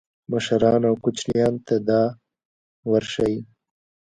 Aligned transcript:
مشران 0.31 0.83
کوچنیانو 1.03 1.59
ته 1.67 1.75
دا 1.87 2.03
ورښيي. 2.89 3.39